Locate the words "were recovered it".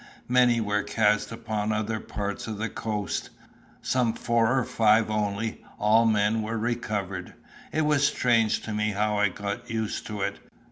6.41-7.81